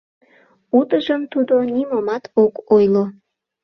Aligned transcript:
—Утыжым 0.77 1.21
тудо 1.31 1.53
нимомат 1.73 2.23
ок 2.43 2.53
ойло. 2.75 3.03